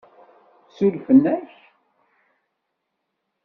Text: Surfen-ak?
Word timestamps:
Surfen-ak? 0.75 1.51